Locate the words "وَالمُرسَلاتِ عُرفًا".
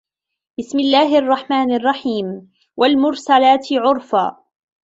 2.77-4.43